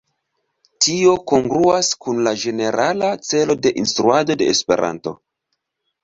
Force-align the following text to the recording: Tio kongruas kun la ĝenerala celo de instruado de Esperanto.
Tio 0.83 1.09
kongruas 1.31 1.89
kun 2.05 2.21
la 2.27 2.33
ĝenerala 2.43 3.09
celo 3.31 3.57
de 3.65 3.73
instruado 3.83 4.37
de 4.41 4.47
Esperanto. 4.55 5.15